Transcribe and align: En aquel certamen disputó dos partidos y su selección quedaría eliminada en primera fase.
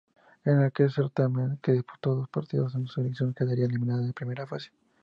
En 0.45 0.63
aquel 0.63 0.89
certamen 0.91 1.59
disputó 1.63 2.15
dos 2.15 2.27
partidos 2.29 2.73
y 2.73 2.79
su 2.87 2.87
selección 2.87 3.35
quedaría 3.35 3.65
eliminada 3.65 4.01
en 4.03 4.13
primera 4.13 4.47
fase. 4.47 4.71